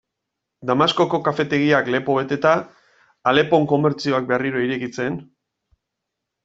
Damaskoko 0.69 1.19
kafetegiak 1.27 1.91
lepo 1.97 2.17
beteta, 2.21 2.55
Alepon 3.33 3.69
komertzioak 3.75 4.27
berriro 4.35 4.67
irekitzen... 4.71 5.23